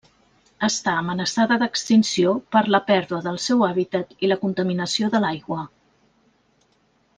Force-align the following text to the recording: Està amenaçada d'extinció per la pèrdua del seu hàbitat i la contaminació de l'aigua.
Està 0.67 0.93
amenaçada 1.01 1.57
d'extinció 1.63 2.31
per 2.55 2.63
la 2.77 2.81
pèrdua 2.89 3.21
del 3.27 3.37
seu 3.45 3.63
hàbitat 3.69 4.17
i 4.29 4.33
la 4.33 4.39
contaminació 4.47 5.11
de 5.17 5.23
l'aigua. 5.27 5.63